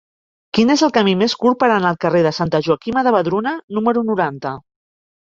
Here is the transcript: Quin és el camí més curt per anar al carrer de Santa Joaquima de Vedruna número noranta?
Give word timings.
Quin 0.57 0.71
és 0.75 0.83
el 0.85 0.91
camí 0.93 1.11
més 1.19 1.35
curt 1.43 1.59
per 1.63 1.69
anar 1.73 1.91
al 1.91 1.99
carrer 2.05 2.21
de 2.29 2.31
Santa 2.37 2.63
Joaquima 2.69 3.05
de 3.09 3.13
Vedruna 3.17 3.53
número 3.79 4.05
noranta? 4.09 4.55